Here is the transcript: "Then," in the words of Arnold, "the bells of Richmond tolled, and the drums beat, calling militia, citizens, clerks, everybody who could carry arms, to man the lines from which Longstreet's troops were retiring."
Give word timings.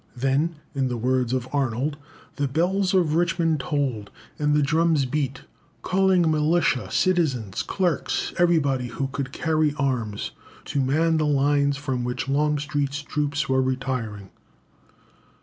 "Then," 0.17 0.55
in 0.73 0.87
the 0.87 0.97
words 0.97 1.31
of 1.31 1.47
Arnold, 1.53 1.95
"the 2.37 2.47
bells 2.47 2.95
of 2.95 3.13
Richmond 3.13 3.59
tolled, 3.59 4.09
and 4.39 4.55
the 4.55 4.63
drums 4.63 5.05
beat, 5.05 5.43
calling 5.83 6.23
militia, 6.31 6.89
citizens, 6.89 7.61
clerks, 7.61 8.33
everybody 8.39 8.87
who 8.87 9.09
could 9.09 9.31
carry 9.31 9.75
arms, 9.77 10.31
to 10.65 10.81
man 10.81 11.17
the 11.17 11.27
lines 11.27 11.77
from 11.77 12.03
which 12.03 12.27
Longstreet's 12.27 13.03
troops 13.03 13.47
were 13.47 13.61
retiring." 13.61 14.31